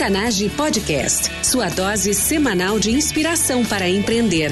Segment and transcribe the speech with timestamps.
[0.00, 4.50] Octanage Podcast, sua dose semanal de inspiração para empreender.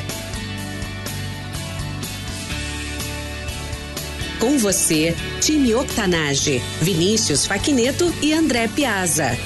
[4.39, 9.39] Com você, time Octanage, Vinícius Faquineto e André Piazza.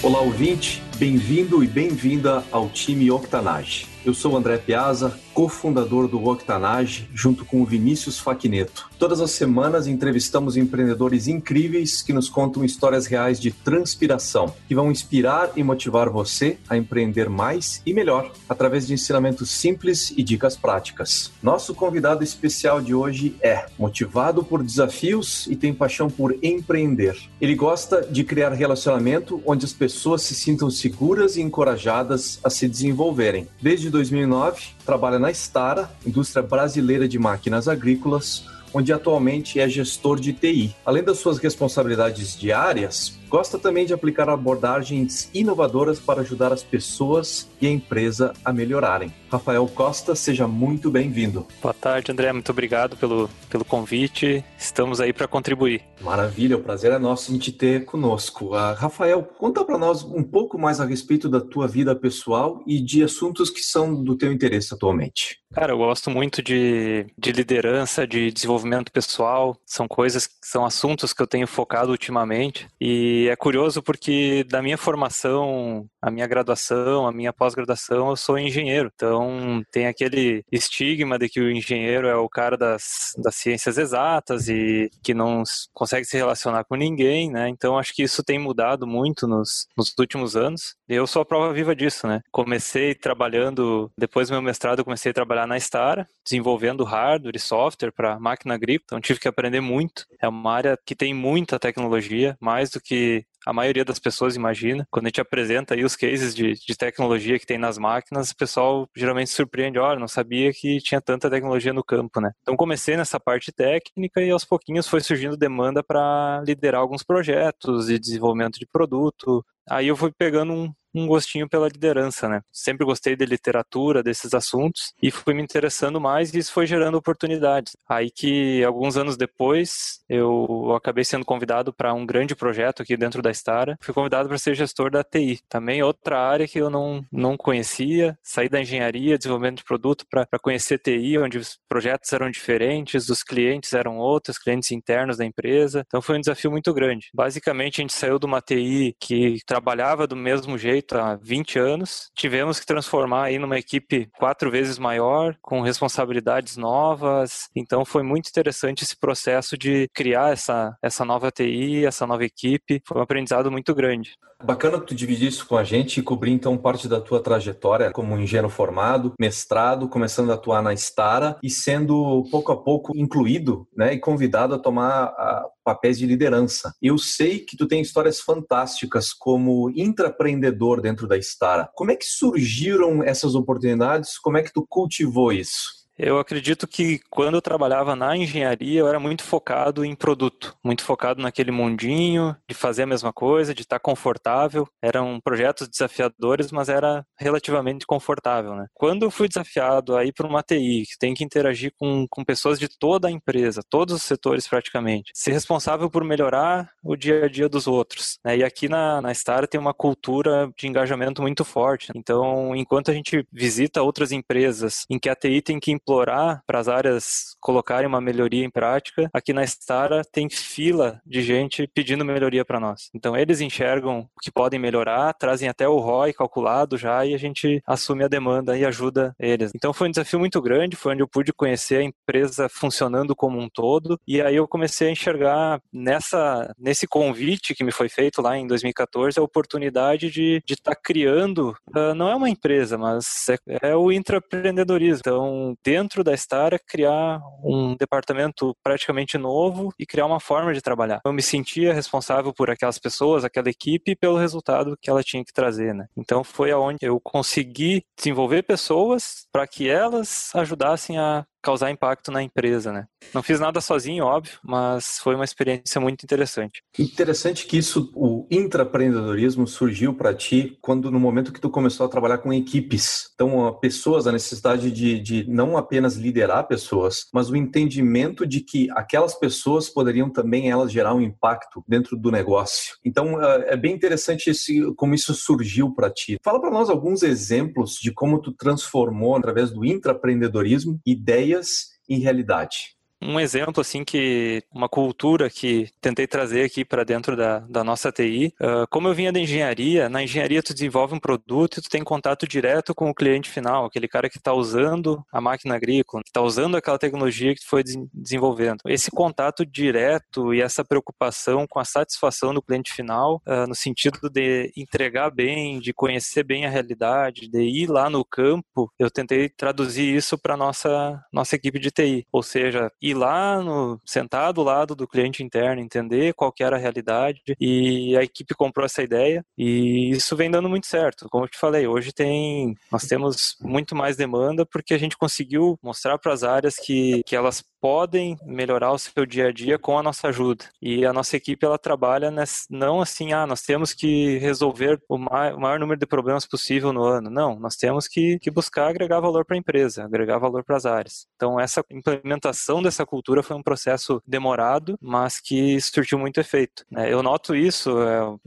[0.00, 3.86] Olá, ouvinte, bem-vindo e bem-vinda ao time Octanage.
[4.06, 8.90] Eu sou André Piazza, cofundador do Octanage, junto com o Vinícius Faquineto.
[8.98, 14.90] Todas as semanas entrevistamos empreendedores incríveis que nos contam histórias reais de transpiração, que vão
[14.90, 20.56] inspirar e motivar você a empreender mais e melhor, através de ensinamentos simples e dicas
[20.56, 21.32] práticas.
[21.42, 27.16] Nosso convidado especial de hoje é motivado por desafios e tem paixão por empreender.
[27.40, 32.68] Ele gosta de criar relacionamento onde as pessoas se sintam seguras e encorajadas a se
[32.68, 33.48] desenvolverem.
[33.62, 40.32] Desde 2009, trabalha na Stara, indústria brasileira de máquinas agrícolas, onde atualmente é gestor de
[40.32, 40.74] TI.
[40.84, 47.48] Além das suas responsabilidades diárias, gosta também de aplicar abordagens inovadoras para ajudar as pessoas
[47.60, 49.14] e a empresa a melhorarem.
[49.30, 51.46] Rafael Costa, seja muito bem-vindo.
[51.62, 52.32] Boa tarde, André.
[52.32, 54.44] Muito obrigado pelo, pelo convite.
[54.58, 55.82] Estamos aí para contribuir.
[56.00, 58.46] Maravilha, o prazer é nosso em te ter conosco.
[58.46, 62.80] Uh, Rafael, conta para nós um pouco mais a respeito da tua vida pessoal e
[62.80, 65.38] de assuntos que são do teu interesse atualmente.
[65.52, 69.56] Cara, eu gosto muito de, de liderança, de desenvolvimento pessoal.
[69.66, 72.68] São coisas, são assuntos que eu tenho focado ultimamente.
[72.80, 78.38] E é curioso porque da minha formação, a minha graduação, a minha pós-graduação, eu sou
[78.38, 78.90] engenheiro.
[78.94, 84.48] Então tem aquele estigma de que o engenheiro é o cara das, das ciências exatas
[84.48, 87.48] e que não consegue se relacionar com ninguém, né?
[87.48, 90.74] Então acho que isso tem mudado muito nos, nos últimos anos.
[90.92, 92.20] Eu sou a prova viva disso, né?
[92.32, 97.92] Comecei trabalhando, depois do meu mestrado, comecei a trabalhar na Star, desenvolvendo hardware e software
[97.92, 100.04] para máquina agrícola, então tive que aprender muito.
[100.20, 104.84] É uma área que tem muita tecnologia, mais do que a maioria das pessoas imagina.
[104.90, 108.36] Quando a gente apresenta aí os cases de, de tecnologia que tem nas máquinas, o
[108.36, 112.32] pessoal geralmente surpreende, olha, não sabia que tinha tanta tecnologia no campo, né?
[112.42, 117.86] Então comecei nessa parte técnica e aos pouquinhos foi surgindo demanda para liderar alguns projetos
[117.86, 119.44] de desenvolvimento de produto.
[119.68, 122.42] Aí eu fui pegando um, um gostinho pela liderança, né?
[122.52, 126.96] Sempre gostei de literatura, desses assuntos, e fui me interessando mais e isso foi gerando
[126.96, 127.76] oportunidades.
[127.88, 133.22] Aí que, alguns anos depois, eu acabei sendo convidado para um grande projeto aqui dentro
[133.22, 133.76] da Stara.
[133.80, 135.40] Fui convidado para ser gestor da TI.
[135.48, 138.18] Também outra área que eu não, não conhecia.
[138.22, 143.22] Saí da engenharia, desenvolvimento de produto para conhecer TI, onde os projetos eram diferentes, os
[143.22, 145.84] clientes eram outros, clientes internos da empresa.
[145.86, 147.08] Então foi um desafio muito grande.
[147.14, 151.58] Basicamente, a gente saiu de uma TI que trabalhava do mesmo jeito feito há 20
[151.58, 152.10] anos.
[152.14, 157.48] Tivemos que transformar aí numa equipe quatro vezes maior, com responsabilidades novas.
[157.54, 162.80] Então foi muito interessante esse processo de criar essa, essa nova TI, essa nova equipe.
[162.86, 164.16] Foi um aprendizado muito grande.
[164.42, 168.18] Bacana tu dividir isso com a gente e cobrir então parte da tua trajetória como
[168.18, 173.94] engenheiro formado, mestrado, começando a atuar na Stara e sendo pouco a pouco incluído, né,
[173.94, 176.74] e convidado a tomar a, papéis de liderança.
[176.80, 181.68] Eu sei que tu tem histórias fantásticas como intraempreendedor dentro da Stara.
[181.74, 184.18] Como é que surgiram essas oportunidades?
[184.18, 185.79] Como é que tu cultivou isso?
[186.02, 190.82] Eu acredito que quando eu trabalhava na engenharia, eu era muito focado em produto, muito
[190.82, 194.66] focado naquele mundinho, de fazer a mesma coisa, de estar confortável.
[194.82, 198.66] Eram projetos desafiadores, mas era relativamente confortável, né?
[198.72, 202.24] Quando eu fui desafiado a ir para uma TI, que tem que interagir com, com
[202.24, 207.26] pessoas de toda a empresa, todos os setores praticamente, ser responsável por melhorar o dia
[207.26, 208.18] a dia dos outros.
[208.24, 208.38] Né?
[208.38, 211.92] E aqui na, na Star tem uma cultura de engajamento muito forte.
[211.94, 216.60] Então, enquanto a gente visita outras empresas em que a TI tem que explorar para
[216.60, 222.04] as áreas colocarem uma melhoria em prática, aqui na Stara tem fila de gente pedindo
[222.04, 222.90] melhoria para nós.
[222.94, 227.18] Então eles enxergam o que podem melhorar, trazem até o ROI calculado já e a
[227.18, 229.50] gente assume a demanda e ajuda eles.
[229.54, 233.40] Então foi um desafio muito grande, foi onde eu pude conhecer a empresa funcionando como
[233.40, 238.22] um todo e aí eu comecei a enxergar nessa nesse convite que me foi feito
[238.22, 243.06] lá em 2014 a oportunidade de estar tá criando, uh, não é uma empresa, mas
[243.28, 245.00] é, é o intraempreendedorismo.
[245.00, 251.00] Então, dentro da Star criar um departamento praticamente novo e criar uma forma de trabalhar.
[251.04, 255.32] Eu me sentia responsável por aquelas pessoas, aquela equipe, pelo resultado que ela tinha que
[255.32, 255.86] trazer, né?
[255.96, 262.22] Então foi aonde eu consegui desenvolver pessoas para que elas ajudassem a causar impacto na
[262.22, 262.86] empresa, né?
[263.14, 266.62] Não fiz nada sozinho, óbvio, mas foi uma experiência muito interessante.
[266.78, 271.88] Interessante que isso, o intraempreendedorismo surgiu para ti quando no momento que tu começou a
[271.88, 273.10] trabalhar com equipes.
[273.14, 278.68] Então, pessoas, a necessidade de, de não apenas liderar pessoas, mas o entendimento de que
[278.72, 282.76] aquelas pessoas poderiam também elas gerar um impacto dentro do negócio.
[282.84, 286.18] Então, é, é bem interessante esse, como isso surgiu para ti.
[286.22, 291.98] Fala para nós alguns exemplos de como tu transformou através do intraempreendedorismo ideias ideias em
[292.00, 297.64] realidade um exemplo assim que uma cultura que tentei trazer aqui para dentro da, da
[297.64, 298.34] nossa TI.
[298.40, 301.82] Uh, como eu vinha da engenharia, na engenharia tu desenvolve um produto e tu tem
[301.82, 306.10] contato direto com o cliente final, aquele cara que está usando a máquina agrícola, que
[306.10, 307.62] está usando aquela tecnologia que tu foi
[307.92, 308.60] desenvolvendo.
[308.66, 314.10] Esse contato direto e essa preocupação com a satisfação do cliente final, uh, no sentido
[314.10, 319.28] de entregar bem, de conhecer bem a realidade, de ir lá no campo, eu tentei
[319.28, 324.74] traduzir isso para nossa nossa equipe de TI, ou seja, lá no sentar do lado
[324.74, 329.24] do cliente interno, entender qual que era a realidade e a equipe comprou essa ideia
[329.36, 331.08] e isso vem dando muito certo.
[331.10, 335.58] Como eu te falei, hoje tem nós temos muito mais demanda porque a gente conseguiu
[335.62, 339.78] mostrar para as áreas que, que elas podem melhorar o seu dia a dia com
[339.78, 340.46] a nossa ajuda.
[340.62, 342.10] E a nossa equipe ela trabalha
[342.48, 346.72] não assim, ah, nós temos que resolver o maior, o maior número de problemas possível
[346.72, 347.10] no ano.
[347.10, 350.64] Não, nós temos que, que buscar agregar valor para a empresa, agregar valor para as
[350.64, 351.06] áreas.
[351.16, 356.64] Então essa implementação dessa cultura foi um processo demorado, mas que surtiu muito efeito.
[356.70, 356.92] Né?
[356.92, 357.70] Eu noto isso,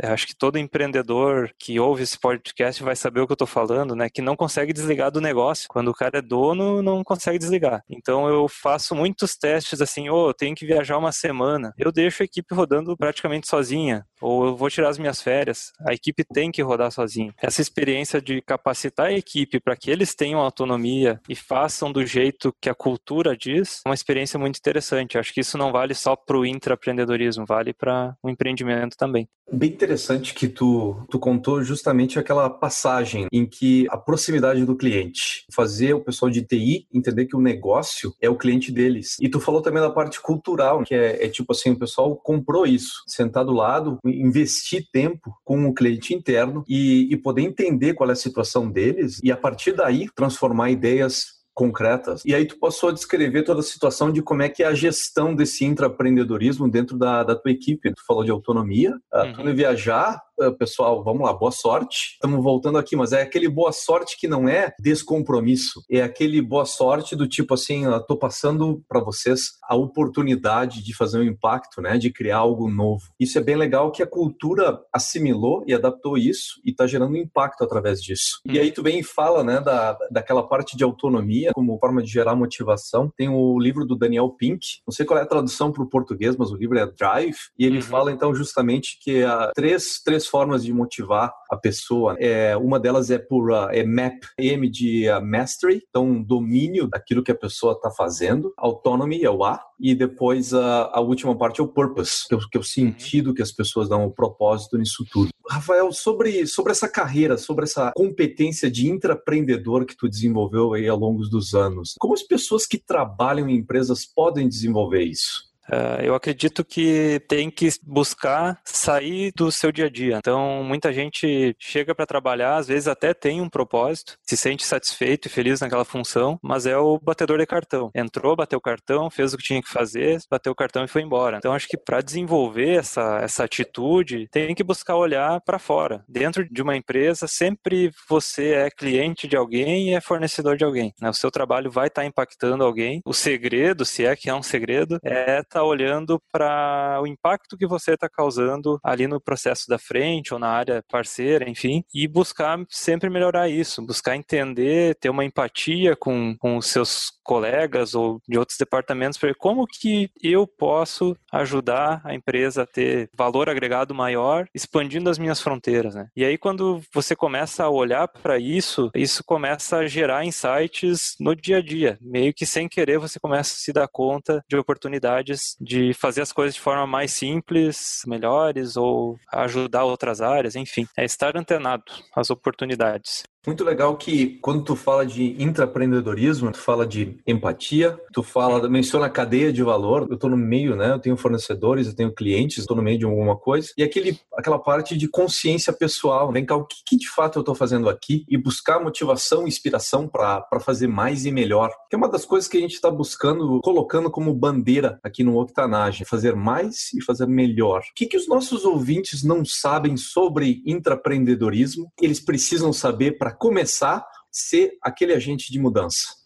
[0.02, 3.48] é, acho que todo empreendedor que ouve esse podcast vai saber o que eu estou
[3.48, 4.10] falando, né?
[4.10, 5.68] Que não consegue desligar do negócio.
[5.70, 7.84] Quando o cara é dono, não consegue desligar.
[7.90, 11.74] Então eu faço muito muitos testes assim, ou oh, tenho que viajar uma semana.
[11.78, 15.72] Eu deixo a equipe rodando praticamente sozinha, ou eu vou tirar as minhas férias.
[15.88, 17.34] A equipe tem que rodar sozinha.
[17.42, 22.56] Essa experiência de capacitar a equipe para que eles tenham autonomia e façam do jeito
[22.60, 25.18] que a cultura diz, é uma experiência muito interessante.
[25.18, 29.28] Acho que isso não vale só para o intraempreendedorismo, vale para o empreendimento também.
[29.52, 35.46] Bem interessante que tu, tu contou justamente aquela passagem em que a proximidade do cliente,
[35.54, 39.40] fazer o pessoal de TI entender que o negócio é o cliente deles e tu
[39.40, 43.46] falou também da parte cultural, que é, é tipo assim, o pessoal comprou isso, sentar
[43.46, 48.16] do lado, investir tempo com o cliente interno e, e poder entender qual é a
[48.16, 52.24] situação deles e a partir daí transformar ideias concretas.
[52.26, 54.74] E aí tu passou a descrever toda a situação de como é que é a
[54.74, 57.94] gestão desse intraempreendedorismo dentro da, da tua equipe.
[57.94, 59.34] Tu falou de autonomia, uhum.
[59.34, 62.14] tu viajar, ah, pessoal, vamos lá, boa sorte.
[62.14, 66.66] Estamos voltando aqui, mas é aquele boa sorte que não é descompromisso, é aquele boa
[66.66, 71.98] sorte do tipo assim, estou passando para vocês a oportunidade de fazer um impacto, né,
[71.98, 73.04] de criar algo novo.
[73.20, 77.64] Isso é bem legal que a cultura assimilou e adaptou isso e está gerando impacto
[77.64, 78.40] através disso.
[78.48, 78.54] Hum.
[78.54, 82.10] E aí tu vem e fala, né, da, daquela parte de autonomia como forma de
[82.10, 83.12] gerar motivação.
[83.18, 86.36] Tem o livro do Daniel Pink, não sei qual é a tradução para o português,
[86.38, 87.84] mas o livro é Drive, e ele uhum.
[87.84, 92.16] fala então justamente que há três, três três formas de motivar a pessoa.
[92.20, 97.24] É, uma delas é por uh, é MAP, M de uh, Mastery, então domínio daquilo
[97.24, 98.54] que a pessoa está fazendo.
[98.58, 99.60] Autonomy é o A.
[99.84, 102.64] E depois uh, a última parte é o Purpose, que é o, que é o
[102.64, 105.30] sentido que as pessoas dão, o propósito nisso tudo.
[105.46, 110.98] Rafael, sobre, sobre essa carreira, sobre essa competência de intraempreendedor que tu desenvolveu aí ao
[110.98, 115.53] longo dos anos, como as pessoas que trabalham em empresas podem desenvolver isso?
[115.68, 120.18] Uh, eu acredito que tem que buscar sair do seu dia a dia.
[120.18, 125.28] Então, muita gente chega para trabalhar, às vezes até tem um propósito, se sente satisfeito
[125.28, 127.92] e feliz naquela função, mas é o batedor de cartão.
[127.96, 131.02] Entrou, bateu o cartão, fez o que tinha que fazer, bateu o cartão e foi
[131.02, 131.38] embora.
[131.38, 136.04] Então, acho que para desenvolver essa, essa atitude, tem que buscar olhar para fora.
[136.08, 140.94] Dentro de uma empresa, sempre você é cliente de alguém e é fornecedor de alguém.
[141.00, 141.10] Né?
[141.10, 143.02] O seu trabalho vai estar tá impactando alguém.
[143.06, 147.68] O segredo, se é que é um segredo, é está olhando para o impacto que
[147.68, 152.60] você está causando ali no processo da frente ou na área parceira, enfim, e buscar
[152.70, 158.38] sempre melhorar isso, buscar entender, ter uma empatia com, com os seus colegas ou de
[158.38, 163.94] outros departamentos para ver como que eu posso ajudar a empresa a ter valor agregado
[163.94, 166.08] maior, expandindo as minhas fronteiras, né?
[166.16, 171.36] E aí quando você começa a olhar para isso, isso começa a gerar insights no
[171.36, 175.43] dia a dia, meio que sem querer você começa a se dar conta de oportunidades
[175.60, 181.06] de fazer as coisas de forma mais simples, melhores ou ajudar outras áreas, enfim, é
[181.06, 181.84] estar antenado
[182.16, 183.24] às oportunidades.
[183.46, 189.10] Muito legal que quando tu fala de intraempreendedorismo, tu fala de empatia, tu fala, menciona
[189.10, 190.08] cadeia de valor.
[190.10, 190.92] Eu estou no meio, né?
[190.92, 193.70] Eu tenho fornecedores, eu tenho clientes, estou no meio de alguma coisa.
[193.78, 196.32] E aquele, aquela parte de consciência pessoal.
[196.32, 198.24] Vem cá, o que, que de fato eu estou fazendo aqui?
[198.30, 201.70] E buscar motivação, inspiração para fazer mais e melhor.
[201.90, 205.38] Que é uma das coisas que a gente está buscando, colocando como bandeira aqui no
[205.38, 207.82] Octanage, fazer mais e fazer melhor.
[207.82, 211.92] O que, que os nossos ouvintes não sabem sobre intraempreendedorismo?
[212.02, 216.24] Eles precisam saber para começar a ser aquele agente de mudança?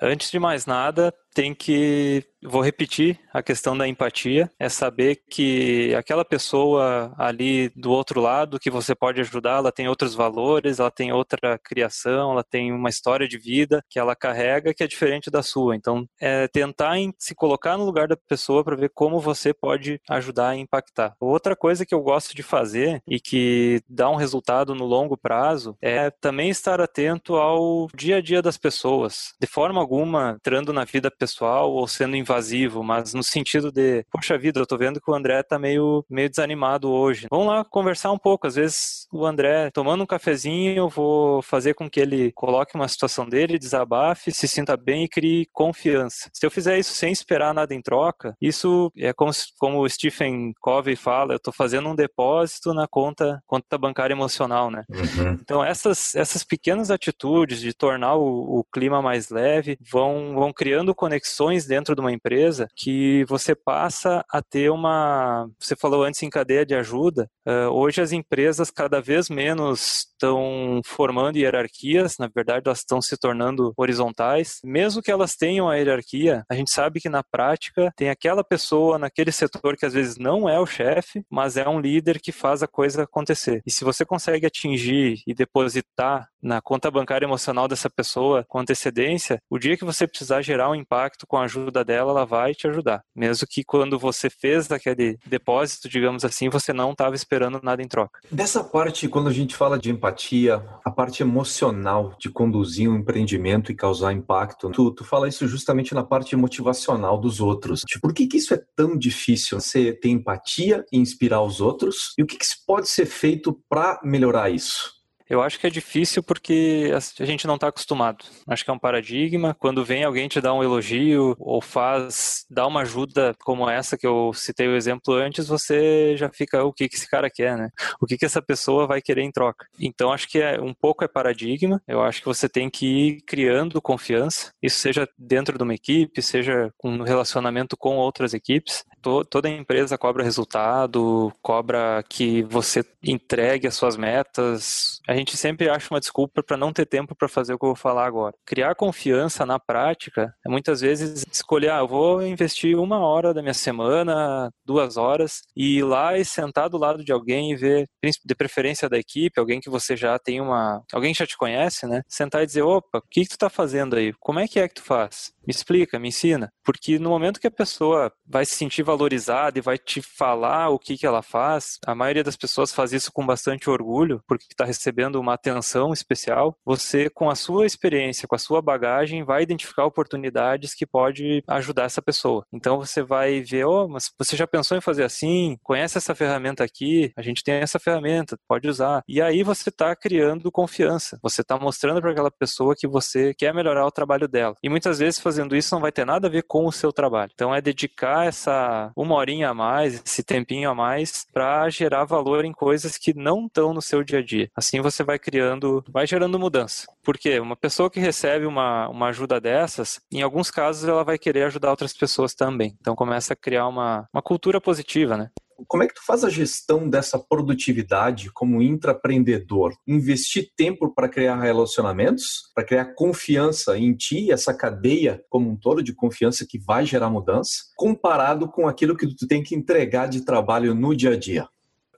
[0.00, 5.94] Antes de mais nada, tem que vou repetir a questão da empatia, é saber que
[5.94, 10.90] aquela pessoa ali do outro lado que você pode ajudar, ela tem outros valores, ela
[10.90, 15.30] tem outra criação, ela tem uma história de vida que ela carrega que é diferente
[15.30, 15.76] da sua.
[15.76, 20.50] Então, é tentar se colocar no lugar da pessoa para ver como você pode ajudar
[20.50, 21.14] a impactar.
[21.20, 25.76] Outra coisa que eu gosto de fazer e que dá um resultado no longo prazo
[25.80, 29.34] é também estar atento ao dia a dia das pessoas.
[29.40, 34.36] De forma alguma, entrando na vida pessoal ou sendo invasivo, mas no sentido de, poxa
[34.36, 37.28] vida, eu tô vendo que o André tá meio, meio desanimado hoje.
[37.30, 38.48] Vamos lá conversar um pouco.
[38.48, 42.88] Às vezes o André, tomando um cafezinho, eu vou fazer com que ele coloque uma
[42.88, 46.28] situação dele, desabafe, se sinta bem e crie confiança.
[46.32, 50.52] Se eu fizer isso sem esperar nada em troca, isso é como, como o Stephen
[50.60, 54.82] Covey fala, eu tô fazendo um depósito na conta, conta bancária emocional, né?
[54.90, 55.38] Uhum.
[55.40, 60.92] Então essas, essas pequenas atitudes de tornar o, o clima mais leve vão, vão criando
[60.92, 65.46] conexões conexões dentro de uma empresa que você passa a ter uma.
[65.60, 67.28] Você falou antes em cadeia de ajuda.
[67.46, 73.16] Uh, hoje as empresas cada vez menos estão formando hierarquias, na verdade elas estão se
[73.16, 74.60] tornando horizontais.
[74.64, 78.98] Mesmo que elas tenham a hierarquia, a gente sabe que na prática tem aquela pessoa
[78.98, 82.62] naquele setor que às vezes não é o chefe, mas é um líder que faz
[82.62, 83.60] a coisa acontecer.
[83.66, 89.38] E se você consegue atingir e depositar na conta bancária emocional dessa pessoa com antecedência,
[89.50, 92.66] o dia que você precisar gerar um impacto com a ajuda dela, ela vai te
[92.66, 93.02] ajudar.
[93.14, 97.88] Mesmo que quando você fez aquele depósito, digamos assim, você não estava esperando nada em
[97.88, 98.20] troca.
[98.30, 103.70] Dessa parte, quando a gente fala de empatia, a parte emocional de conduzir um empreendimento
[103.70, 107.80] e causar impacto, tu, tu fala isso justamente na parte motivacional dos outros.
[107.80, 109.60] Tipo, por que, que isso é tão difícil?
[109.60, 112.12] Você ter empatia e inspirar os outros?
[112.18, 115.01] E o que, que pode ser feito para melhorar isso?
[115.32, 118.22] Eu acho que é difícil porque a gente não está acostumado.
[118.46, 119.56] Acho que é um paradigma.
[119.58, 124.06] Quando vem alguém te dar um elogio ou faz, dá uma ajuda como essa que
[124.06, 127.70] eu citei o exemplo antes, você já fica, o que, que esse cara quer, né?
[127.98, 129.64] O que, que essa pessoa vai querer em troca?
[129.80, 131.80] Então acho que é um pouco é paradigma.
[131.88, 134.52] Eu acho que você tem que ir criando confiança.
[134.62, 139.98] Isso seja dentro de uma equipe, seja com relacionamento com outras equipes to, toda empresa
[139.98, 145.00] cobra resultado, cobra que você entregue as suas metas.
[145.08, 147.70] A gente sempre acha uma desculpa para não ter tempo para fazer o que eu
[147.70, 148.34] vou falar agora.
[148.46, 153.42] Criar confiança na prática é muitas vezes escolher, ah, eu vou investir uma hora da
[153.42, 157.88] minha semana, duas horas, e ir lá e sentar do lado de alguém e ver,
[158.02, 160.82] de preferência da equipe, alguém que você já tem uma.
[160.92, 162.02] alguém que já te conhece, né?
[162.08, 164.12] Sentar e dizer, opa, o que, que tu tá fazendo aí?
[164.20, 165.32] Como é que é que tu faz?
[165.46, 166.52] Me explica, me ensina.
[166.64, 170.78] Porque no momento que a pessoa vai se sentir valorizada e vai te falar o
[170.78, 174.64] que, que ela faz, a maioria das pessoas faz isso com bastante orgulho, porque está
[174.64, 176.56] recebendo uma atenção especial.
[176.64, 181.84] Você, com a sua experiência, com a sua bagagem, vai identificar oportunidades que pode ajudar
[181.84, 182.44] essa pessoa.
[182.52, 185.56] Então você vai ver, oh, mas você já pensou em fazer assim?
[185.62, 187.12] Conhece essa ferramenta aqui?
[187.16, 189.02] A gente tem essa ferramenta, pode usar.
[189.08, 191.18] E aí você está criando confiança.
[191.22, 194.54] Você está mostrando para aquela pessoa que você quer melhorar o trabalho dela.
[194.62, 197.30] E muitas vezes fazendo isso não vai ter nada a ver com o seu trabalho.
[197.34, 202.44] Então é dedicar essa uma horinha a mais, esse tempinho a mais para gerar valor
[202.44, 204.48] em coisas que não estão no seu dia a dia.
[204.56, 206.86] Assim você vai criando, vai gerando mudança.
[207.02, 211.44] Porque uma pessoa que recebe uma, uma ajuda dessas, em alguns casos ela vai querer
[211.44, 212.76] ajudar outras pessoas também.
[212.80, 215.30] Então começa a criar uma, uma cultura positiva, né?
[215.66, 219.74] Como é que tu faz a gestão dessa produtividade como intraempreendedor?
[219.86, 225.82] Investir tempo para criar relacionamentos, para criar confiança em ti, essa cadeia como um todo
[225.82, 230.24] de confiança que vai gerar mudança, comparado com aquilo que tu tem que entregar de
[230.24, 231.48] trabalho no dia a dia.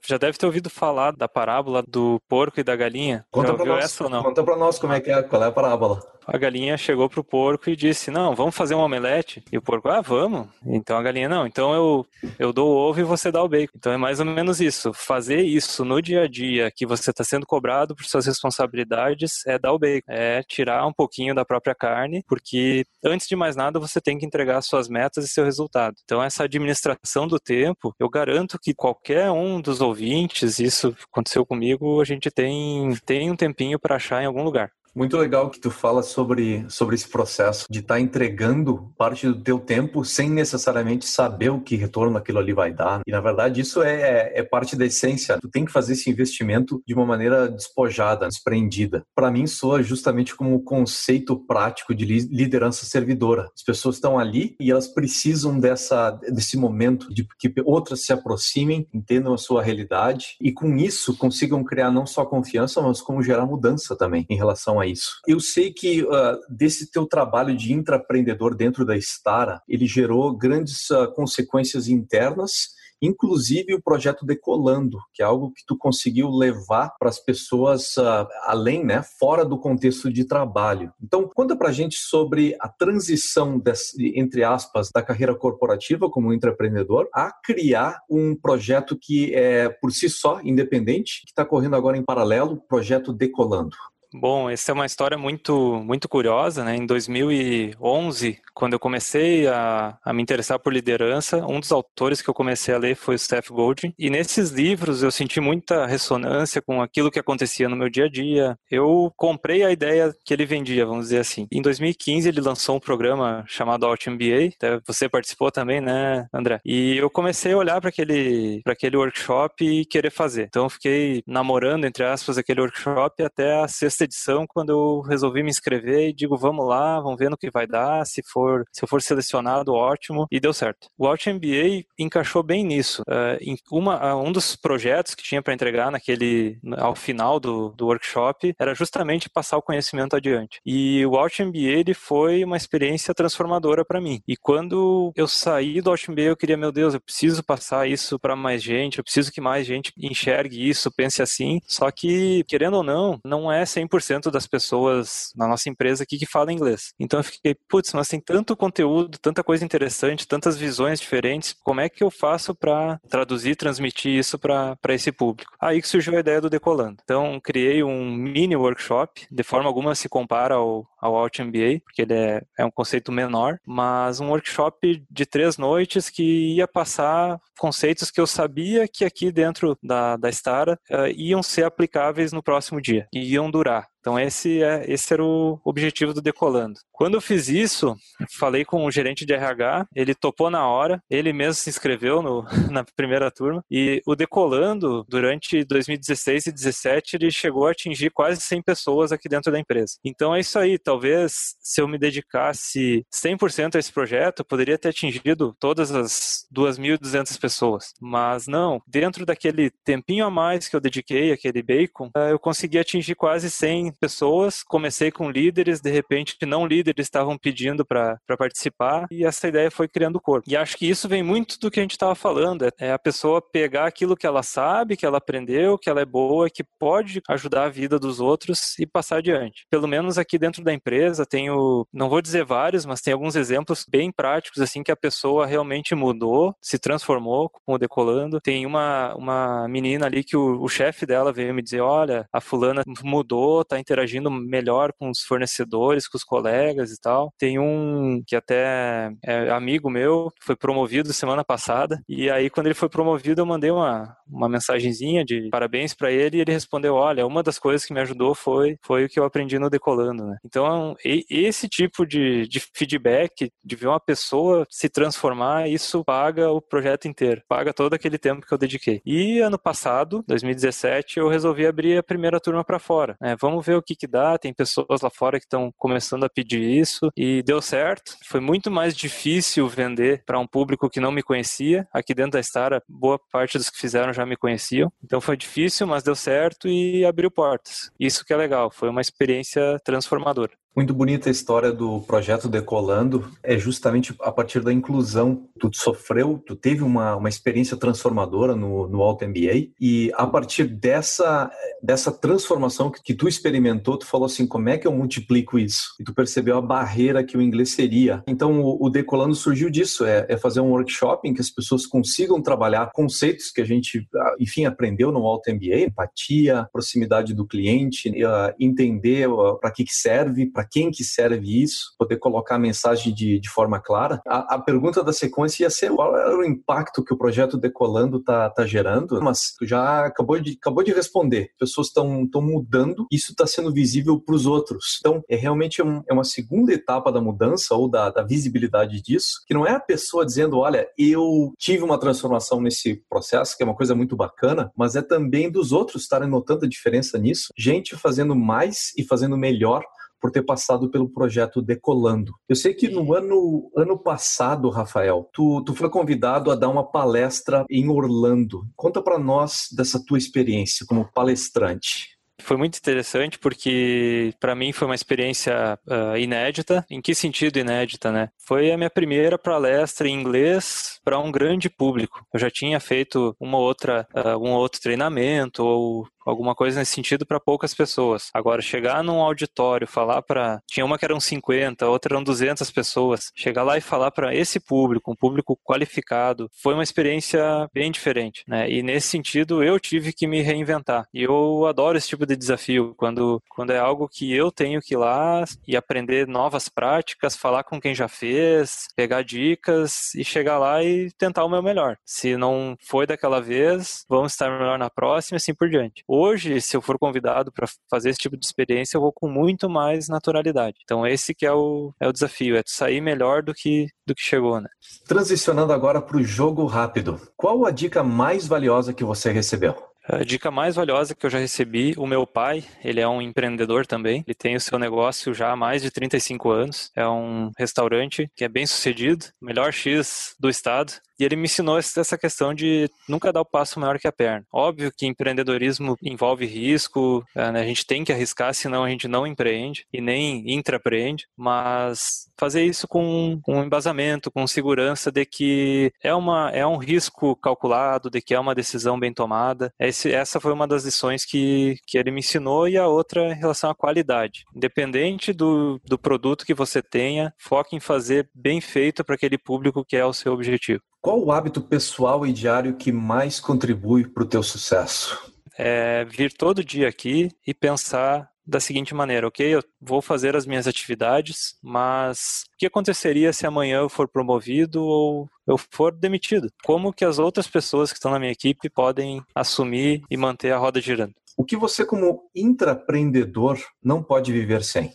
[0.07, 3.25] Já deve ter ouvido falar da parábola do porco e da galinha.
[3.31, 4.03] Conta para nós, essa?
[4.03, 5.99] Conta para nós como é que é, qual é a parábola.
[6.27, 9.43] A galinha chegou pro porco e disse: Não, vamos fazer um omelete.
[9.51, 10.47] E o porco, ah, vamos.
[10.65, 12.05] Então a galinha, não, então eu,
[12.39, 13.73] eu dou o ovo e você dá o bacon.
[13.75, 14.91] Então é mais ou menos isso.
[14.93, 19.59] Fazer isso no dia a dia que você está sendo cobrado por suas responsabilidades é
[19.59, 23.79] dar o bacon, é tirar um pouquinho da própria carne, porque antes de mais nada
[23.79, 25.95] você tem que entregar suas metas e seu resultado.
[26.03, 32.01] Então essa administração do tempo, eu garanto que qualquer um dos ouvintes, isso aconteceu comigo,
[32.01, 34.71] a gente tem, tem um tempinho para achar em algum lugar.
[34.95, 39.35] Muito legal que tu fala sobre, sobre esse processo de estar tá entregando parte do
[39.35, 43.01] teu tempo sem necessariamente saber o que retorno aquilo ali vai dar.
[43.05, 45.37] E na verdade isso é, é parte da essência.
[45.41, 49.03] Tu tem que fazer esse investimento de uma maneira despojada, desprendida.
[49.13, 53.49] Para mim soa justamente como um conceito prático de liderança servidora.
[53.53, 58.87] As pessoas estão ali e elas precisam dessa desse momento de que outras se aproximem,
[58.93, 63.45] entendam a sua realidade e com isso consigam criar não só confiança, mas como gerar
[63.45, 65.19] mudança também em relação a isso.
[65.27, 70.89] Eu sei que uh, desse teu trabalho de intraempreendedor dentro da Stara, ele gerou grandes
[70.89, 77.09] uh, consequências internas inclusive o projeto Decolando, que é algo que tu conseguiu levar para
[77.09, 80.91] as pessoas uh, além, né, fora do contexto de trabalho.
[81.01, 86.33] Então, conta para a gente sobre a transição, desse, entre aspas, da carreira corporativa como
[86.33, 91.97] intraempreendedor a criar um projeto que é por si só independente, que está correndo agora
[91.97, 93.75] em paralelo, o projeto Decolando.
[94.17, 96.77] Bom, essa é uma história muito, muito curiosa, né?
[96.77, 102.29] Em 2011, quando eu comecei a, a, me interessar por liderança, um dos autores que
[102.29, 103.93] eu comecei a ler foi o Steph Golding.
[103.99, 108.09] E nesses livros eu senti muita ressonância com aquilo que acontecia no meu dia a
[108.09, 108.57] dia.
[108.71, 111.45] Eu comprei a ideia que ele vendia, vamos dizer assim.
[111.51, 114.53] Em 2015 ele lançou um programa chamado Out MBA.
[114.87, 116.61] Você participou também, né, André?
[116.63, 120.43] E eu comecei a olhar para aquele, aquele workshop e querer fazer.
[120.43, 125.43] Então eu fiquei namorando, entre aspas, aquele workshop até a sexta edição, quando eu resolvi
[125.43, 128.83] me inscrever e digo, vamos lá, vamos ver no que vai dar, se for, se
[128.83, 130.87] eu for selecionado, ótimo, e deu certo.
[130.97, 133.03] O Out MBA encaixou bem nisso.
[133.03, 137.87] Uh, uma, uh, um dos projetos que tinha para entregar naquele, ao final do, do
[137.87, 140.59] workshop era justamente passar o conhecimento adiante.
[140.65, 144.21] E o Out MBA ele foi uma experiência transformadora para mim.
[144.27, 148.19] E quando eu saí do Out MBA, eu queria, meu Deus, eu preciso passar isso
[148.19, 151.59] para mais gente, eu preciso que mais gente enxergue isso, pense assim.
[151.67, 156.17] Só que, querendo ou não, não é 100% 100% das pessoas na nossa empresa aqui
[156.17, 156.93] que falam inglês.
[156.99, 161.81] Então eu fiquei, putz, mas tem tanto conteúdo, tanta coisa interessante, tantas visões diferentes, como
[161.81, 165.51] é que eu faço para traduzir, transmitir isso para esse público?
[165.59, 166.97] Aí que surgiu a ideia do Decolando.
[167.03, 172.01] Então criei um mini workshop, de forma alguma se compara ao, ao Alt MBA, porque
[172.01, 177.39] ele é, é um conceito menor, mas um workshop de três noites que ia passar
[177.57, 182.43] conceitos que eu sabia que aqui dentro da, da Stara uh, iam ser aplicáveis no
[182.43, 183.74] próximo dia, e iam durar.
[183.75, 186.79] para Então esse, é, esse era o objetivo do Decolando.
[186.91, 187.95] Quando eu fiz isso,
[188.37, 192.43] falei com o gerente de RH, ele topou na hora, ele mesmo se inscreveu no,
[192.71, 198.39] na primeira turma, e o Decolando, durante 2016 e 2017, ele chegou a atingir quase
[198.41, 199.95] 100 pessoas aqui dentro da empresa.
[200.05, 204.77] Então é isso aí, talvez se eu me dedicasse 100% a esse projeto, eu poderia
[204.77, 207.91] ter atingido todas as 2.200 pessoas.
[207.99, 212.77] Mas não, dentro daquele tempinho a mais que eu dediquei, aquele bacon, eh, eu consegui
[212.77, 219.07] atingir quase 100 pessoas, comecei com líderes, de repente não líderes estavam pedindo para participar
[219.11, 220.49] e essa ideia foi criando corpo.
[220.49, 222.99] E acho que isso vem muito do que a gente estava falando, é, é a
[222.99, 227.21] pessoa pegar aquilo que ela sabe, que ela aprendeu, que ela é boa, que pode
[227.29, 229.65] ajudar a vida dos outros e passar adiante.
[229.69, 233.85] Pelo menos aqui dentro da empresa tenho, não vou dizer vários, mas tem alguns exemplos
[233.89, 238.39] bem práticos assim que a pessoa realmente mudou, se transformou com o decolando.
[238.39, 242.41] Tem uma uma menina ali que o, o chefe dela veio me dizer, olha, a
[242.41, 247.31] fulana mudou, tá interagindo melhor com os fornecedores, com os colegas e tal.
[247.37, 252.75] Tem um que até é amigo meu, foi promovido semana passada, e aí quando ele
[252.75, 257.25] foi promovido eu mandei uma, uma mensagenzinha de parabéns para ele e ele respondeu, olha,
[257.25, 260.37] uma das coisas que me ajudou foi, foi o que eu aprendi no Decolando, né?
[260.43, 266.61] Então, esse tipo de, de feedback, de ver uma pessoa se transformar, isso paga o
[266.61, 269.01] projeto inteiro, paga todo aquele tempo que eu dediquei.
[269.05, 273.15] E ano passado, 2017, eu resolvi abrir a primeira turma para fora.
[273.21, 273.35] Né?
[273.39, 274.37] Vamos ver o que, que dá.
[274.37, 278.15] Tem pessoas lá fora que estão começando a pedir isso e deu certo.
[278.25, 281.87] Foi muito mais difícil vender para um público que não me conhecia.
[281.93, 284.91] Aqui dentro da Star, boa parte dos que fizeram já me conheciam.
[285.03, 287.91] Então foi difícil, mas deu certo e abriu portas.
[287.99, 288.71] Isso que é legal.
[288.71, 290.51] Foi uma experiência transformadora.
[290.75, 293.31] Muito bonita a história do projeto Decolando.
[293.41, 295.47] É justamente a partir da inclusão.
[295.57, 300.65] Tu sofreu, tu teve uma, uma experiência transformadora no, no Alto MBA e a partir
[300.65, 301.49] dessa,
[301.81, 305.95] dessa transformação que, que tu experimentou, tu falou assim, como é que eu multiplico isso?
[305.97, 308.21] E tu percebeu a barreira que o inglês seria.
[308.27, 311.85] Então o, o Decolando surgiu disso, é, é fazer um workshop em que as pessoas
[311.85, 314.05] consigam trabalhar conceitos que a gente,
[314.41, 319.93] enfim, aprendeu no Alto MBA, empatia, proximidade do cliente, uh, entender uh, para que, que
[319.93, 324.21] serve, para quem que serve isso, poder colocar a mensagem de, de forma clara.
[324.27, 328.17] A, a, pergunta da sequência ia ser qual era o impacto que o projeto Decolando
[328.17, 331.49] está tá gerando, mas já acabou de, acabou de responder.
[331.59, 334.97] Pessoas estão mudando, isso está sendo visível para os outros.
[334.99, 339.41] Então, é realmente um, é uma segunda etapa da mudança ou da, da visibilidade disso,
[339.47, 343.65] que não é a pessoa dizendo, olha, eu tive uma transformação nesse processo, que é
[343.65, 347.49] uma coisa muito bacana, mas é também dos outros estarem notando a diferença nisso.
[347.57, 349.83] Gente fazendo mais e fazendo melhor
[350.19, 352.33] por ter passado pelo projeto Decolando.
[352.47, 356.83] Eu sei que no ano, ano passado, Rafael, tu, tu foi convidado a dar uma
[356.83, 358.63] palestra em Orlando.
[358.75, 362.15] Conta para nós dessa tua experiência como palestrante.
[362.41, 366.85] Foi muito interessante porque para mim foi uma experiência uh, inédita.
[366.89, 368.29] Em que sentido inédita, né?
[368.45, 372.25] Foi a minha primeira palestra em inglês para um grande público.
[372.33, 377.25] Eu já tinha feito uma outra, uh, um outro treinamento ou alguma coisa nesse sentido
[377.25, 378.29] para poucas pessoas.
[378.33, 380.61] Agora, chegar num auditório, falar para.
[380.67, 383.31] Tinha uma que eram 50, outra eram 200 pessoas.
[383.35, 388.43] Chegar lá e falar para esse público, um público qualificado, foi uma experiência bem diferente.
[388.47, 388.69] Né?
[388.69, 391.07] E nesse sentido, eu tive que me reinventar.
[391.13, 394.93] E eu adoro esse tipo de desafio, quando, quando é algo que eu tenho que
[394.93, 400.57] ir lá e aprender novas práticas, falar com quem já fez, pegar dicas e chegar
[400.57, 401.97] lá e tentar o meu melhor.
[402.05, 406.03] Se não foi daquela vez, vamos estar melhor na próxima e assim por diante.
[406.17, 409.69] Hoje, se eu for convidado para fazer esse tipo de experiência, eu vou com muito
[409.69, 410.77] mais naturalidade.
[410.81, 414.21] Então, esse que é o, é o desafio, é sair melhor do que, do que
[414.21, 414.69] chegou, né?
[415.05, 417.19] Transicionando agora para o jogo rápido.
[417.35, 419.75] Qual a dica mais valiosa que você recebeu?
[420.07, 423.87] A dica mais valiosa que eu já recebi, o meu pai, ele é um empreendedor
[423.87, 428.29] também, ele tem o seu negócio já há mais de 35 anos, é um restaurante
[428.35, 432.89] que é bem sucedido, melhor X do estado, e ele me ensinou essa questão de
[433.07, 434.45] nunca dar o passo maior que a perna.
[434.51, 437.61] Óbvio que empreendedorismo envolve risco, é, né?
[437.61, 442.63] a gente tem que arriscar, senão a gente não empreende e nem intrapreende, mas fazer
[442.65, 448.21] isso com um embasamento, com segurança de que é, uma, é um risco calculado, de
[448.21, 449.73] que é uma decisão bem tomada.
[449.95, 453.33] Esse, essa foi uma das lições que, que ele me ensinou e a outra em
[453.33, 454.43] relação à qualidade.
[454.53, 459.85] Independente do, do produto que você tenha, foque em fazer bem feito para aquele público
[459.85, 460.81] que é o seu objetivo.
[461.01, 465.31] Qual o hábito pessoal e diário que mais contribui para o teu sucesso?
[465.57, 469.55] É vir todo dia aqui e pensar da seguinte maneira, ok?
[469.55, 474.83] Eu vou fazer as minhas atividades, mas o que aconteceria se amanhã eu for promovido
[474.83, 476.49] ou eu for demitido?
[476.63, 480.57] Como que as outras pessoas que estão na minha equipe podem assumir e manter a
[480.57, 481.13] roda girando?
[481.37, 484.93] O que você, como intraempreendedor, não pode viver sem?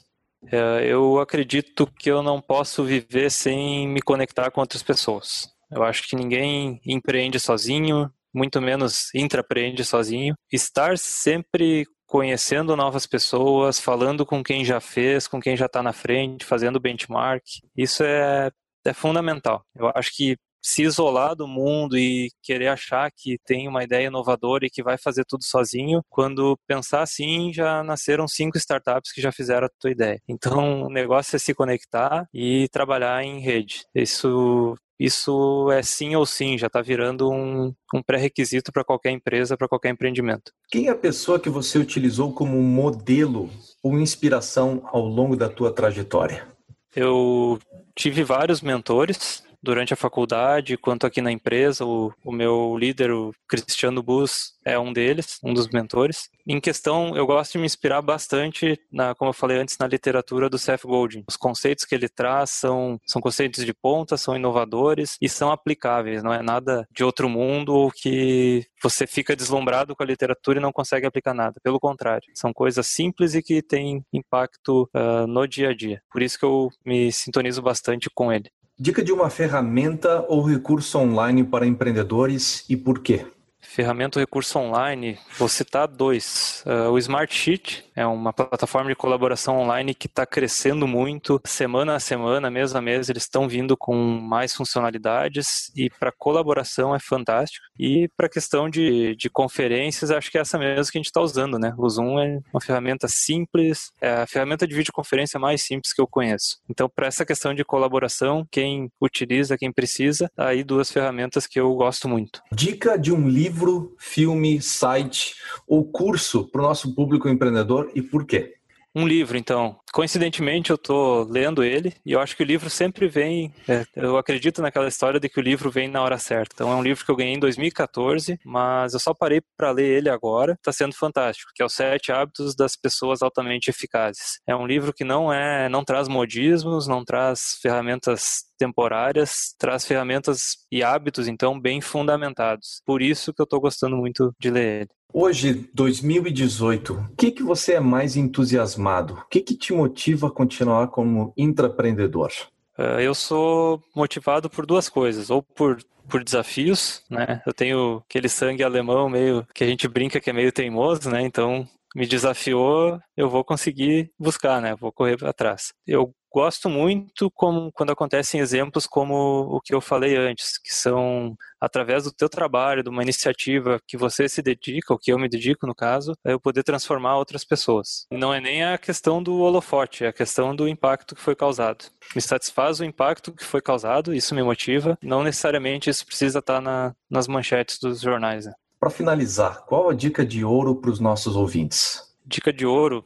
[0.51, 5.51] É, eu acredito que eu não posso viver sem me conectar com outras pessoas.
[5.71, 10.35] Eu acho que ninguém empreende sozinho, muito menos intrapreende sozinho.
[10.51, 15.93] Estar sempre conhecendo novas pessoas, falando com quem já fez, com quem já está na
[15.93, 17.45] frente, fazendo benchmark,
[17.77, 18.51] isso é,
[18.85, 19.65] é fundamental.
[19.77, 24.67] Eu acho que se isolar do mundo e querer achar que tem uma ideia inovadora
[24.67, 29.31] e que vai fazer tudo sozinho, quando pensar assim, já nasceram cinco startups que já
[29.31, 30.21] fizeram a tua ideia.
[30.29, 33.85] Então, o negócio é se conectar e trabalhar em rede.
[33.95, 39.57] Isso isso é sim ou sim, já está virando um, um pré-requisito para qualquer empresa,
[39.57, 40.53] para qualquer empreendimento.
[40.71, 43.49] Quem é a pessoa que você utilizou como modelo
[43.83, 46.47] ou inspiração ao longo da tua trajetória?
[46.95, 47.59] Eu
[47.97, 51.85] tive vários mentores, durante a faculdade, quanto aqui na empresa.
[51.85, 56.29] O, o meu líder, o Cristiano Bus, é um deles, um dos mentores.
[56.47, 60.49] Em questão, eu gosto de me inspirar bastante, na, como eu falei antes, na literatura
[60.49, 61.25] do Seth Godin.
[61.29, 66.23] Os conceitos que ele traz são, são conceitos de ponta, são inovadores e são aplicáveis,
[66.23, 70.63] não é nada de outro mundo ou que você fica deslumbrado com a literatura e
[70.63, 71.61] não consegue aplicar nada.
[71.63, 76.03] Pelo contrário, são coisas simples e que têm impacto uh, no dia a dia.
[76.11, 78.51] Por isso que eu me sintonizo bastante com ele.
[78.83, 83.27] Dica de uma ferramenta ou recurso online para empreendedores e por quê?
[83.71, 86.65] Ferramenta ou recurso online, vou citar dois.
[86.67, 91.41] Uh, o Smartsheet é uma plataforma de colaboração online que está crescendo muito.
[91.45, 96.95] Semana a semana, mês a mês, eles estão vindo com mais funcionalidades e para colaboração
[96.95, 97.65] é fantástico.
[97.79, 101.21] E para questão de, de conferências, acho que é essa mesmo que a gente está
[101.21, 101.75] usando, né?
[101.79, 106.07] O Zoom é uma ferramenta simples, é a ferramenta de videoconferência mais simples que eu
[106.07, 106.59] conheço.
[106.69, 111.61] Então, para essa questão de colaboração, quem utiliza, quem precisa, tá aí duas ferramentas que
[111.61, 112.43] eu gosto muito.
[112.53, 113.60] Dica de um livro,
[113.99, 115.35] filme, site
[115.67, 118.60] ou curso para o nosso público empreendedor e por quê?
[118.95, 119.79] Um livro, então.
[119.93, 123.53] Coincidentemente, eu estou lendo ele e eu acho que o livro sempre vem.
[123.69, 126.55] É, eu acredito naquela história de que o livro vem na hora certa.
[126.55, 129.99] Então, é um livro que eu ganhei em 2014, mas eu só parei para ler
[129.99, 130.55] ele agora.
[130.55, 134.41] Está sendo fantástico, que é Os Sete Hábitos das Pessoas Altamente Eficazes.
[134.47, 140.57] É um livro que não é, não traz modismos, não traz ferramentas temporárias, traz ferramentas
[140.71, 142.83] e hábitos, então, bem fundamentados.
[142.85, 145.00] Por isso que eu estou gostando muito de ler ele.
[145.13, 149.15] Hoje, 2018, o que, que você é mais entusiasmado?
[149.15, 152.31] O que, que te motiva a continuar como intraempreendedor?
[152.79, 157.43] Uh, eu sou motivado por duas coisas, ou por, por desafios, né?
[157.45, 161.23] Eu tenho aquele sangue alemão meio que a gente brinca que é meio teimoso, né?
[161.23, 164.75] Então me desafiou, eu vou conseguir buscar, né?
[164.77, 165.73] Vou correr atrás.
[165.87, 169.15] Eu gosto muito como, quando acontecem exemplos como
[169.51, 173.97] o que eu falei antes, que são através do teu trabalho, de uma iniciativa que
[173.97, 178.07] você se dedica, ou que eu me dedico no caso, eu poder transformar outras pessoas.
[178.13, 181.87] Não é nem a questão do holofote, é a questão do impacto que foi causado.
[182.15, 184.97] Me satisfaz o impacto que foi causado, isso me motiva.
[185.03, 188.47] Não necessariamente isso precisa estar na, nas manchetes dos jornais.
[188.47, 188.53] Né?
[188.81, 192.01] Para finalizar, qual a dica de ouro para os nossos ouvintes?
[192.25, 193.05] Dica de ouro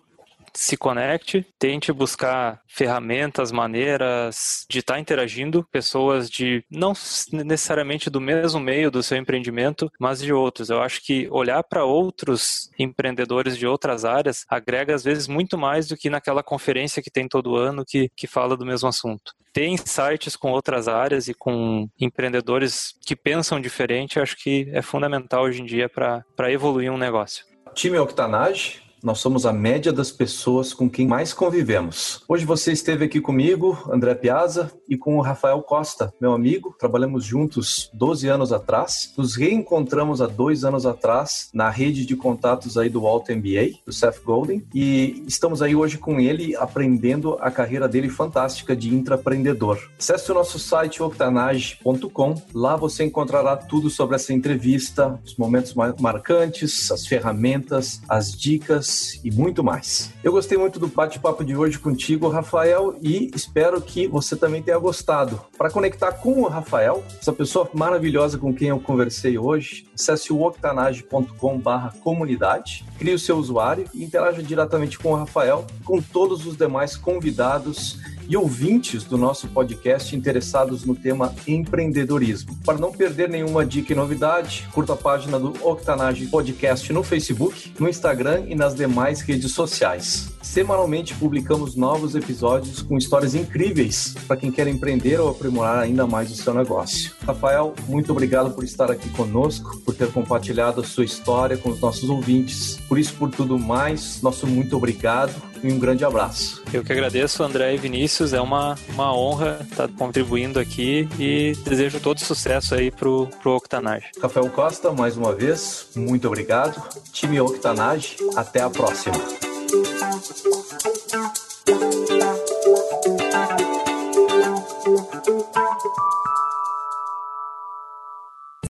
[0.55, 6.93] se conecte, tente buscar ferramentas, maneiras de estar tá interagindo, pessoas de não
[7.33, 10.71] necessariamente do mesmo meio do seu empreendimento, mas de outros.
[10.71, 15.89] Eu acho que olhar para outros empreendedores de outras áreas agrega às vezes muito mais
[15.89, 19.33] do que naquela conferência que tem todo ano que, que fala do mesmo assunto.
[19.53, 25.45] Ter insights com outras áreas e com empreendedores que pensam diferente, acho que é fundamental
[25.45, 27.45] hoje em dia para evoluir um negócio.
[27.75, 32.23] Time Octanage, nós somos a média das pessoas com quem mais convivemos.
[32.27, 36.75] Hoje você esteve aqui comigo, André Piazza, e com o Rafael Costa, meu amigo.
[36.79, 39.13] Trabalhamos juntos 12 anos atrás.
[39.19, 43.93] Nos reencontramos há dois anos atrás na rede de contatos aí do Alto MBA, do
[43.93, 49.79] Seth Golden, e estamos aí hoje com ele aprendendo a carreira dele fantástica de intraempreendedor.
[49.99, 52.43] Acesse o nosso site octanage.com.
[52.55, 59.31] Lá você encontrará tudo sobre essa entrevista, os momentos marcantes, as ferramentas, as dicas e
[59.31, 60.11] muito mais.
[60.23, 64.79] Eu gostei muito do bate-papo de hoje contigo, Rafael, e espero que você também tenha
[64.79, 65.41] gostado.
[65.57, 70.43] Para conectar com o Rafael, essa pessoa maravilhosa com quem eu conversei hoje, acesse o
[70.43, 76.97] octanage.com/comunidade, crie o seu usuário e interaja diretamente com o Rafael, com todos os demais
[76.97, 82.57] convidados e ouvintes do nosso podcast interessados no tema empreendedorismo.
[82.65, 87.73] Para não perder nenhuma dica e novidade, curta a página do Octanage Podcast no Facebook,
[87.79, 90.33] no Instagram e nas demais redes sociais.
[90.43, 96.31] Semanalmente publicamos novos episódios com histórias incríveis para quem quer empreender ou aprimorar ainda mais
[96.31, 97.13] o seu negócio.
[97.27, 101.81] Rafael, muito obrigado por estar aqui conosco, por ter compartilhado a sua história com os
[101.81, 102.79] nossos ouvintes.
[102.89, 106.63] Por isso, por tudo mais, nosso muito obrigado e um grande abraço.
[106.73, 108.35] Eu que agradeço, André e Vinícius.
[108.35, 114.11] É uma, uma honra estar contribuindo aqui e desejo todo sucesso aí pro, pro Octanage.
[114.21, 116.81] Rafael Costa, mais uma vez, muito obrigado.
[117.13, 119.15] Time Octanage, até a próxima.